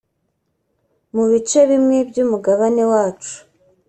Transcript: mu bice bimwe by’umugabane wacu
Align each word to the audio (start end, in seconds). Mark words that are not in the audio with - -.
mu 1.15 1.23
bice 1.31 1.59
bimwe 1.69 1.97
by’umugabane 2.09 2.83
wacu 2.91 3.35